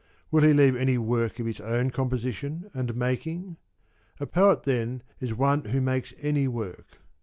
[0.31, 3.57] Will he leave any work of his own composition and making?'
[4.19, 6.97] A poet then is one who makes any work.